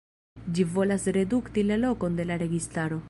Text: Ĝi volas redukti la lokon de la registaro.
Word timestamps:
Ĝi 0.59 0.63
volas 0.77 1.05
redukti 1.19 1.65
la 1.73 1.77
lokon 1.83 2.17
de 2.21 2.27
la 2.31 2.41
registaro. 2.45 2.99